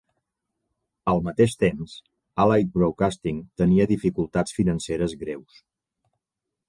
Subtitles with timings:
[1.13, 1.93] Al mateix temps,
[2.45, 5.61] Allied Broadcasting tenia dificultats financeres greus.